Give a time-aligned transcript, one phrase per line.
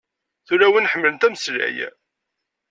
[0.45, 1.77] Tulawin ḥemmlent ameslay.